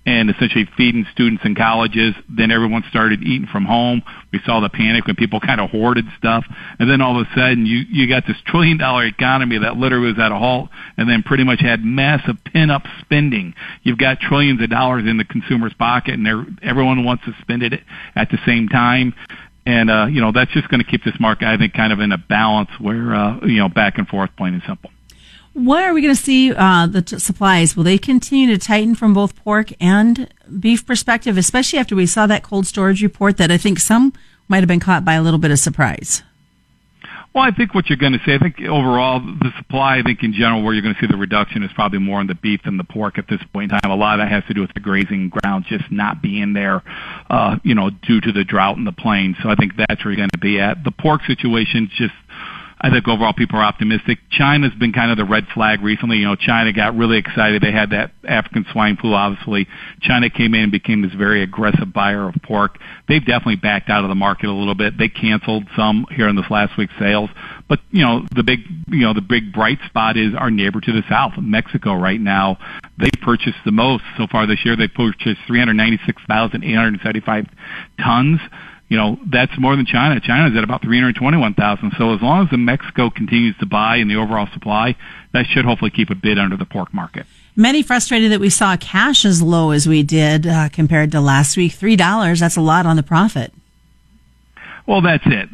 and 0.10 0.28
essentially 0.32 0.68
feeding 0.76 1.06
students 1.14 1.46
in 1.46 1.54
colleges. 1.54 2.16
Then 2.28 2.50
everyone 2.50 2.84
started 2.90 3.22
eating 3.22 3.48
from 3.48 3.66
home. 3.66 4.02
We 4.34 4.40
saw 4.44 4.60
the 4.60 4.68
panic 4.68 5.06
when 5.06 5.16
people 5.16 5.40
kind 5.40 5.62
of 5.62 5.70
hoarded 5.70 6.06
stuff. 6.18 6.46
And 6.80 6.90
then 6.90 7.00
all 7.00 7.22
of 7.22 7.28
a 7.28 7.30
sudden 7.36 7.68
you, 7.68 7.84
you 7.88 8.10
got 8.10 8.26
this 8.26 8.38
trillion 8.44 8.80
dollar 8.80 9.06
economy 9.06 9.60
that 9.60 9.78
literally 9.78 10.08
was 10.08 10.18
at 10.18 10.32
a 10.32 10.36
halt 10.36 10.70
and 10.98 11.08
then 11.08 11.22
pretty 11.22 11.44
much 11.44 11.60
had 11.60 11.86
massive 11.86 12.38
pin 12.44 12.72
up 12.72 12.82
spending. 13.02 13.54
You've 13.84 14.00
got 14.00 14.20
trillions 14.20 14.60
of 14.64 14.72
dollars 14.72 15.04
in 15.08 15.18
the 15.18 15.26
consumer's 15.26 15.76
pocket 15.76 16.16
and 16.16 16.58
everyone 16.64 17.06
wants 17.06 17.26
to 17.26 17.36
spend 17.42 17.62
it 17.62 17.80
at 18.16 18.32
the 18.32 18.40
same 18.48 18.68
time. 18.68 19.14
And, 19.68 19.92
uh, 19.92 20.08
you 20.10 20.22
know, 20.22 20.32
that's 20.32 20.52
just 20.54 20.70
going 20.70 20.84
to 20.84 20.90
keep 20.90 21.04
this 21.04 21.20
market, 21.20 21.48
I 21.48 21.58
think, 21.58 21.76
kind 21.76 21.94
of 21.94 22.00
in 22.00 22.12
a 22.12 22.18
balance 22.18 22.72
where, 22.80 23.14
uh, 23.14 23.46
you 23.46 23.58
know, 23.58 23.70
back 23.70 24.00
and 24.00 24.08
forth, 24.08 24.32
plain 24.36 24.56
and 24.56 24.64
simple. 24.66 24.90
What 25.54 25.84
are 25.84 25.94
we 25.94 26.02
going 26.02 26.16
to 26.16 26.22
see 26.22 26.54
uh, 26.54 26.88
the 26.88 27.02
t- 27.02 27.20
supplies? 27.20 27.76
Will 27.76 27.84
they 27.84 27.98
continue 27.98 28.48
to 28.48 28.58
tighten 28.58 28.96
from 28.96 29.14
both 29.14 29.36
pork 29.36 29.74
and 29.82 30.32
beef 30.60 30.86
perspective, 30.86 31.38
especially 31.38 31.80
after 31.80 31.96
we 31.96 32.06
saw 32.06 32.28
that 32.28 32.44
cold 32.44 32.68
storage 32.68 33.02
report 33.02 33.38
that 33.38 33.52
I 33.52 33.58
think 33.58 33.80
some 33.80 34.14
might 34.48 34.60
have 34.60 34.68
been 34.68 34.80
caught 34.80 35.04
by 35.04 35.14
a 35.14 35.22
little 35.22 35.40
bit 35.40 35.52
of 35.52 35.60
surprise? 35.60 36.24
Well, 37.34 37.44
I 37.44 37.52
think 37.52 37.76
what 37.76 37.90
you're 37.90 37.98
going 37.98 38.14
to 38.14 38.20
see, 38.26 38.34
I 38.34 38.40
think 38.40 38.60
overall 38.62 39.20
the 39.20 39.52
supply, 39.58 40.00
I 40.00 40.02
think 40.02 40.24
in 40.24 40.34
general 40.34 40.64
where 40.64 40.74
you're 40.74 40.82
going 40.82 40.96
to 40.96 41.02
see 41.02 41.06
the 41.06 41.18
reduction 41.18 41.62
is 41.62 41.72
probably 41.74 42.00
more 42.00 42.20
on 42.20 42.26
the 42.26 42.34
beef 42.34 42.62
than 42.64 42.78
the 42.78 42.84
pork 42.84 43.20
at 43.20 43.28
this 43.28 43.40
point 43.54 43.72
in 43.72 43.80
time. 43.80 43.92
A 43.92 43.96
lot 43.96 44.20
of 44.20 44.26
that 44.26 44.32
has 44.32 44.44
to 44.46 44.56
do 44.56 44.62
with 44.62 44.74
the 44.74 44.80
grazing 44.80 45.30
ground 45.30 45.66
just 45.70 45.92
not 45.92 46.24
being 46.24 46.54
there, 46.54 46.82
uh, 47.30 47.58
you 47.64 47.76
know, 47.76 47.92
due 47.92 48.20
to 48.20 48.32
the 48.32 48.44
drought 48.44 48.78
in 48.78 48.84
the 48.84 48.92
plains. 48.92 49.36
So 49.44 49.50
I 49.50 49.56
think 49.56 49.74
that's 49.78 50.04
where 50.04 50.12
you're 50.12 50.18
going 50.18 50.32
to 50.32 50.40
be 50.40 50.60
at. 50.60 50.84
The 50.84 50.92
pork 50.92 51.22
situation 51.26 51.92
just 51.96 52.16
I 52.82 52.90
think 52.90 53.10
overall 53.10 53.34
people 53.34 53.60
are 53.60 53.64
optimistic. 53.64 54.20
China's 54.32 54.74
been 54.80 54.94
kind 54.94 55.12
of 55.12 55.18
the 55.18 55.26
red 55.26 55.46
flag 55.54 55.82
recently. 55.82 56.18
You 56.18 56.28
know, 56.28 56.36
China 56.36 56.72
got 56.72 56.96
really 56.96 57.18
excited. 57.18 57.62
They 57.62 57.74
had 57.74 57.90
that 57.90 58.12
African 58.26 58.66
swine 58.72 58.96
flu, 58.96 59.14
obviously. 59.14 59.68
China 60.02 60.30
came 60.30 60.54
in 60.54 60.62
and 60.62 60.72
became 60.72 61.02
this 61.02 61.14
very 61.14 61.44
aggressive 61.44 61.92
buyer 61.92 62.30
of 62.30 62.36
pork. 62.42 62.80
They've 63.10 63.26
definitely 63.26 63.58
backed 63.58 63.90
out 63.90 64.06
of 64.06 64.10
the 64.10 64.16
market 64.16 64.48
a 64.48 64.54
little 64.54 64.76
bit. 64.76 64.98
They 64.98 65.10
canceled 65.10 65.68
some 65.76 66.06
here 66.16 66.30
in 66.30 66.38
this 66.38 66.50
last 66.50 66.78
week's 66.78 66.94
sales. 66.98 67.30
But, 67.68 67.80
you 67.92 68.06
know, 68.06 68.26
the 68.34 68.44
big, 68.44 68.60
you 68.88 69.02
know, 69.02 69.14
the 69.14 69.22
big 69.22 69.52
bright 69.52 69.80
spot 69.86 70.16
is 70.16 70.34
our 70.34 70.50
neighbor 70.50 70.80
to 70.80 70.92
the 70.94 71.04
south, 71.10 71.34
Mexico 71.38 71.96
right 71.96 72.22
now. 72.22 72.58
They 72.98 73.12
purchased 73.22 73.58
the 73.66 73.74
most 73.74 74.06
so 74.18 74.26
far 74.28 74.48
this 74.48 74.64
year. 74.64 74.78
They 74.78 74.88
purchased 74.88 75.42
396,875 75.48 77.46
tons 78.00 78.40
you 78.90 78.98
know, 78.98 79.18
that's 79.32 79.52
more 79.58 79.76
than 79.76 79.86
China. 79.86 80.20
China's 80.20 80.58
at 80.58 80.64
about 80.64 80.82
321,000. 80.82 81.94
So 81.98 82.14
as 82.16 82.22
long 82.22 82.44
as 82.44 82.50
the 82.50 82.58
Mexico 82.58 83.10
continues 83.10 83.56
to 83.60 83.68
buy 83.68 83.98
in 83.98 84.08
the 84.08 84.16
overall 84.16 84.48
supply, 84.52 84.96
that 85.32 85.46
should 85.46 85.64
hopefully 85.64 85.92
keep 85.92 86.10
a 86.10 86.16
bid 86.16 86.40
under 86.40 86.58
the 86.58 86.66
pork 86.66 86.94
market. 86.94 87.28
Many 87.56 87.84
frustrated 87.84 88.32
that 88.32 88.40
we 88.40 88.50
saw 88.50 88.78
cash 88.78 89.26
as 89.26 89.42
low 89.42 89.72
as 89.72 89.88
we 89.88 90.02
did 90.02 90.48
uh, 90.48 90.70
compared 90.70 91.12
to 91.12 91.22
last 91.22 91.56
week. 91.56 91.74
Three 91.74 91.96
dollars. 91.96 92.40
That's 92.40 92.56
a 92.56 92.62
lot 92.62 92.86
on 92.86 92.96
the 92.96 93.04
profit. 93.04 93.54
Well, 94.90 95.02
that's 95.02 95.24
it. 95.28 95.50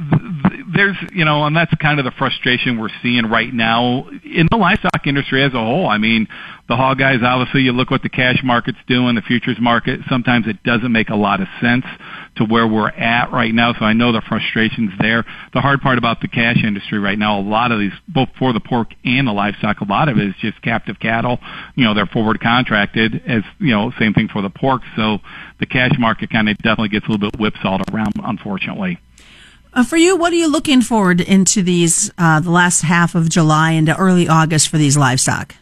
There's, 0.74 0.96
you 1.12 1.26
know, 1.26 1.44
and 1.44 1.54
that's 1.54 1.74
kind 1.76 2.00
of 2.00 2.06
the 2.06 2.12
frustration 2.12 2.80
we're 2.80 2.88
seeing 3.04 3.26
right 3.26 3.54
now 3.54 4.08
in 4.24 4.48
the 4.50 4.56
livestock 4.56 5.06
industry 5.06 5.44
as 5.44 5.54
a 5.54 5.60
whole. 5.60 5.88
I 5.88 5.98
mean, 5.98 6.30
the 6.70 6.78
hog 6.78 7.00
guys, 7.00 7.20
obviously, 7.22 7.64
you 7.64 7.74
look 7.74 7.92
what 7.92 8.02
the 8.02 8.08
cash 8.08 8.40
market's 8.46 8.78
doing, 8.88 9.16
the 9.16 9.22
futures 9.22 9.58
market. 9.60 10.00
Sometimes 10.08 10.48
it 10.48 10.64
doesn't 10.64 10.90
make 10.90 11.10
a 11.10 11.18
lot 11.18 11.42
of 11.42 11.50
sense 11.60 11.84
to 12.38 12.46
where 12.46 12.66
we're 12.66 12.88
at 12.88 13.34
right 13.34 13.54
now. 13.54 13.74
So 13.74 13.84
I 13.84 13.92
know 13.92 14.14
the 14.14 14.22
frustration's 14.22 14.92
there. 15.02 15.26
The 15.54 15.60
hard 15.60 15.82
part 15.82 15.98
about 15.98 16.22
the 16.22 16.30
cash 16.30 16.64
industry 16.64 17.00
right 17.00 17.20
now, 17.20 17.38
a 17.38 17.44
lot 17.44 17.74
of 17.74 17.80
these, 17.80 17.94
both 18.08 18.30
for 18.40 18.54
the 18.54 18.62
pork 18.62 18.88
and 19.04 19.28
the 19.28 19.34
livestock, 19.34 19.82
a 19.82 19.86
lot 19.86 20.08
of 20.08 20.18
it 20.18 20.30
is 20.30 20.36
just 20.40 20.62
captive 20.62 20.98
cattle. 21.02 21.40
You 21.76 21.84
know, 21.84 21.94
they're 21.94 22.06
forward 22.06 22.40
contracted 22.40 23.22
as, 23.28 23.44
you 23.60 23.72
know, 23.72 23.92
same 24.00 24.14
thing 24.14 24.30
for 24.32 24.42
the 24.42 24.50
pork. 24.50 24.82
So 24.96 25.18
the 25.60 25.66
cash 25.66 25.92
market 26.00 26.30
kind 26.30 26.48
of 26.48 26.58
definitely 26.60 26.90
gets 26.90 27.06
a 27.08 27.12
little 27.12 27.30
bit 27.30 27.38
whipsawed 27.38 27.82
around, 27.94 28.14
unfortunately. 28.24 28.98
Uh, 29.76 29.84
for 29.84 29.98
you, 29.98 30.16
what 30.16 30.32
are 30.32 30.38
you 30.38 30.50
looking 30.50 30.82
forward 30.82 31.20
into 31.20 31.62
these 31.62 32.10
uh, 32.18 32.40
the 32.40 32.50
last 32.50 32.82
half 32.82 33.14
of 33.14 33.30
July 33.30 33.72
into 33.72 33.96
early 33.98 34.26
August 34.26 34.70
for 34.70 34.78
these 34.78 34.96
livestock? 34.96 35.54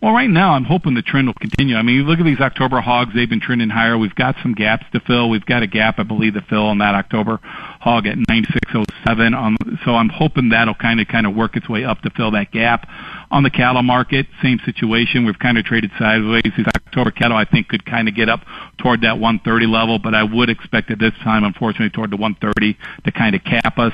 Well, 0.00 0.12
right 0.12 0.30
now, 0.30 0.52
I'm 0.52 0.62
hoping 0.62 0.94
the 0.94 1.02
trend 1.02 1.26
will 1.26 1.34
continue. 1.34 1.74
I 1.74 1.82
mean, 1.82 1.96
you 1.96 2.04
look 2.04 2.20
at 2.20 2.24
these 2.24 2.38
October 2.38 2.80
hogs; 2.80 3.12
they've 3.16 3.28
been 3.28 3.40
trending 3.40 3.68
higher. 3.68 3.98
We've 3.98 4.14
got 4.14 4.36
some 4.42 4.54
gaps 4.54 4.86
to 4.92 5.00
fill. 5.00 5.28
We've 5.28 5.44
got 5.44 5.64
a 5.64 5.66
gap, 5.66 5.98
I 5.98 6.04
believe, 6.04 6.34
to 6.34 6.40
fill 6.42 6.66
on 6.66 6.78
that 6.78 6.94
October 6.94 7.40
hog 7.88 8.06
at 8.06 8.18
9607. 8.28 9.32
Um, 9.32 9.56
so 9.84 9.92
I'm 9.92 10.10
hoping 10.10 10.50
that'll 10.50 10.74
kind 10.74 11.00
of 11.00 11.08
kind 11.08 11.26
of 11.26 11.34
work 11.34 11.56
its 11.56 11.68
way 11.68 11.84
up 11.84 12.02
to 12.02 12.10
fill 12.10 12.32
that 12.32 12.52
gap. 12.52 12.86
On 13.30 13.42
the 13.42 13.50
cattle 13.50 13.82
market, 13.82 14.26
same 14.42 14.58
situation. 14.64 15.24
We've 15.24 15.38
kind 15.38 15.56
of 15.58 15.64
traded 15.64 15.90
sideways. 15.98 16.42
These 16.56 16.66
October 16.66 17.10
cattle, 17.10 17.36
I 17.36 17.44
think, 17.44 17.68
could 17.68 17.84
kind 17.84 18.08
of 18.08 18.14
get 18.14 18.28
up 18.28 18.40
toward 18.78 19.02
that 19.02 19.18
130 19.18 19.66
level, 19.66 19.98
but 19.98 20.14
I 20.14 20.22
would 20.22 20.50
expect 20.50 20.90
at 20.90 20.98
this 20.98 21.12
time, 21.22 21.44
unfortunately, 21.44 21.90
toward 21.90 22.10
the 22.10 22.16
130 22.16 22.76
to 23.04 23.12
kind 23.12 23.34
of 23.34 23.42
cap 23.44 23.78
us, 23.78 23.92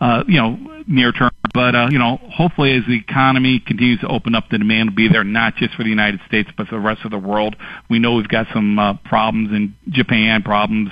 uh, 0.00 0.24
you 0.26 0.38
know, 0.40 0.82
near 0.86 1.12
term. 1.12 1.30
But, 1.54 1.74
uh, 1.74 1.88
you 1.90 1.98
know, 1.98 2.18
hopefully 2.30 2.76
as 2.76 2.84
the 2.86 2.96
economy 2.96 3.60
continues 3.60 4.00
to 4.00 4.08
open 4.08 4.34
up, 4.34 4.50
the 4.50 4.58
demand 4.58 4.90
will 4.90 4.96
be 4.96 5.08
there, 5.08 5.24
not 5.24 5.56
just 5.56 5.74
for 5.74 5.82
the 5.82 5.90
United 5.90 6.20
States, 6.26 6.50
but 6.56 6.66
for 6.68 6.76
the 6.76 6.80
rest 6.80 7.04
of 7.04 7.10
the 7.10 7.18
world. 7.18 7.56
We 7.88 7.98
know 7.98 8.14
we've 8.14 8.28
got 8.28 8.46
some 8.52 8.78
uh, 8.78 8.94
problems 9.04 9.50
in 9.50 9.74
Japan, 9.88 10.42
problems 10.42 10.90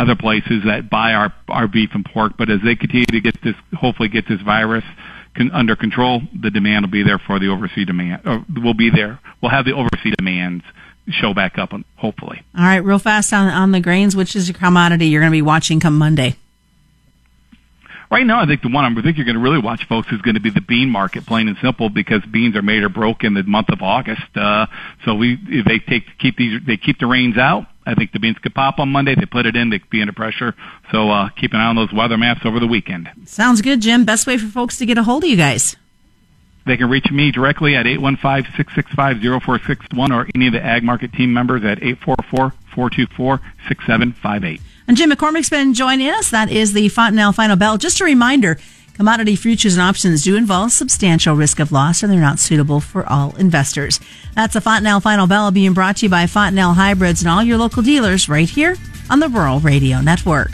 other 0.00 0.16
places 0.16 0.64
that 0.64 0.88
buy 0.88 1.12
our 1.12 1.32
our 1.48 1.68
beef 1.68 1.90
and 1.92 2.04
pork. 2.04 2.32
But 2.38 2.50
as 2.50 2.60
they 2.64 2.74
continue 2.74 3.06
to 3.06 3.20
get 3.20 3.40
this, 3.42 3.54
hopefully 3.74 4.08
get 4.08 4.26
this 4.28 4.40
virus 4.40 4.84
con- 5.36 5.50
under 5.52 5.76
control, 5.76 6.22
the 6.38 6.50
demand 6.50 6.86
will 6.86 6.90
be 6.90 7.02
there 7.02 7.18
for 7.18 7.38
the 7.38 7.48
overseas 7.48 7.86
demand. 7.86 8.22
Or 8.24 8.44
will 8.62 8.74
be 8.74 8.90
there. 8.90 9.20
We'll 9.40 9.50
have 9.50 9.64
the 9.64 9.72
overseas 9.74 10.14
demands 10.16 10.64
show 11.08 11.34
back 11.34 11.58
up, 11.58 11.72
hopefully. 11.96 12.42
All 12.56 12.64
right, 12.64 12.78
real 12.78 12.98
fast 12.98 13.32
on 13.32 13.48
on 13.48 13.72
the 13.72 13.80
grains. 13.80 14.16
Which 14.16 14.34
is 14.36 14.48
your 14.48 14.58
commodity 14.58 15.06
you're 15.06 15.20
going 15.20 15.32
to 15.32 15.36
be 15.36 15.42
watching 15.42 15.80
come 15.80 15.98
Monday? 15.98 16.36
Right 18.10 18.26
now, 18.26 18.42
I 18.42 18.46
think 18.46 18.62
the 18.62 18.68
one 18.68 18.84
I 18.84 19.02
think 19.02 19.18
you're 19.18 19.24
going 19.24 19.36
to 19.36 19.42
really 19.42 19.60
watch, 19.60 19.86
folks, 19.88 20.08
is 20.10 20.20
going 20.20 20.34
to 20.34 20.40
be 20.40 20.50
the 20.50 20.60
bean 20.60 20.90
market, 20.90 21.24
plain 21.26 21.46
and 21.46 21.56
simple, 21.62 21.88
because 21.88 22.20
beans 22.24 22.56
are 22.56 22.62
made 22.62 22.82
or 22.82 22.88
broke 22.88 23.22
in 23.22 23.34
the 23.34 23.44
month 23.44 23.68
of 23.68 23.82
August. 23.82 24.36
Uh, 24.36 24.66
so 25.04 25.14
we, 25.14 25.38
if 25.46 25.64
they 25.64 25.78
take 25.78 26.02
keep 26.18 26.36
these, 26.36 26.60
they 26.66 26.76
keep 26.76 26.98
the 26.98 27.06
rains 27.06 27.38
out. 27.38 27.66
I 27.90 27.94
think 27.94 28.12
the 28.12 28.20
beans 28.20 28.38
could 28.38 28.54
pop 28.54 28.78
on 28.78 28.90
Monday. 28.90 29.16
They 29.16 29.26
put 29.26 29.46
it 29.46 29.56
in, 29.56 29.70
they 29.70 29.80
could 29.80 29.90
be 29.90 30.00
under 30.00 30.12
pressure. 30.12 30.54
So 30.92 31.10
uh, 31.10 31.30
keep 31.30 31.52
an 31.52 31.58
eye 31.60 31.66
on 31.66 31.74
those 31.74 31.92
weather 31.92 32.16
maps 32.16 32.42
over 32.44 32.60
the 32.60 32.68
weekend. 32.68 33.10
Sounds 33.26 33.60
good, 33.62 33.80
Jim. 33.80 34.04
Best 34.04 34.28
way 34.28 34.38
for 34.38 34.46
folks 34.46 34.78
to 34.78 34.86
get 34.86 34.96
a 34.96 35.02
hold 35.02 35.24
of 35.24 35.30
you 35.30 35.36
guys. 35.36 35.74
They 36.66 36.76
can 36.76 36.88
reach 36.88 37.10
me 37.10 37.32
directly 37.32 37.74
at 37.74 37.86
815-665-0461 37.86 40.14
or 40.14 40.28
any 40.34 40.46
of 40.46 40.52
the 40.52 40.64
Ag 40.64 40.84
Market 40.84 41.12
team 41.12 41.32
members 41.32 41.64
at 41.64 41.80
844-424-6758. 41.80 44.60
And 44.86 44.96
Jim 44.96 45.10
McCormick's 45.10 45.50
been 45.50 45.74
joining 45.74 46.10
us. 46.10 46.30
That 46.30 46.48
is 46.50 46.72
the 46.72 46.88
Fontanelle 46.88 47.32
Final 47.32 47.56
Bell. 47.56 47.76
Just 47.78 48.00
a 48.00 48.04
reminder, 48.04 48.56
commodity 48.94 49.36
futures 49.36 49.74
and 49.74 49.82
options 49.82 50.24
do 50.24 50.36
involve 50.36 50.72
substantial 50.72 51.34
risk 51.34 51.58
of 51.58 51.72
loss 51.72 52.02
and 52.02 52.12
they're 52.12 52.20
not 52.20 52.38
suitable 52.38 52.80
for 52.80 53.06
all 53.08 53.34
investors. 53.36 54.00
That's 54.34 54.54
the 54.54 54.60
Fontanelle 54.60 55.00
Final 55.00 55.26
Bell 55.26 55.50
being 55.50 55.72
brought 55.72 55.96
to 55.98 56.06
you 56.06 56.10
by 56.10 56.26
Fontanelle 56.26 56.74
Hybrids 56.74 57.22
and 57.22 57.30
all 57.30 57.42
your 57.42 57.58
local 57.58 57.82
dealers 57.82 58.28
right 58.28 58.48
here 58.48 58.76
on 59.08 59.20
the 59.20 59.28
Rural 59.28 59.60
Radio 59.60 60.00
Network. 60.00 60.52